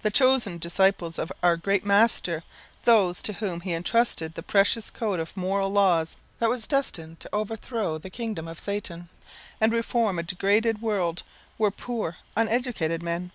[0.00, 2.44] The chosen disciples of our Great Master
[2.84, 7.28] those to whom he entrusted the precious code of moral laws that was destined to
[7.34, 9.10] overthrow the kingdom of Satan,
[9.60, 11.24] and reform a degraded world
[11.58, 13.32] were poor uneducated men.